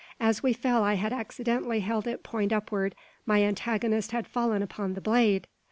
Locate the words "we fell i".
0.41-0.95